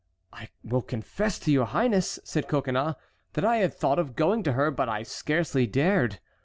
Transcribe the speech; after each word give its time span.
"I 0.33 0.49
will 0.63 0.81
confess 0.81 1.37
to 1.37 1.51
your 1.51 1.65
highness," 1.67 2.17
said 2.23 2.47
Coconnas, 2.47 2.95
"that 3.33 3.45
I 3.45 3.57
had 3.57 3.75
thought 3.75 3.99
of 3.99 4.15
going 4.15 4.41
to 4.41 4.53
her, 4.53 4.71
but 4.71 4.89
I 4.89 5.03
scarcely 5.03 5.67
dared. 5.67 6.17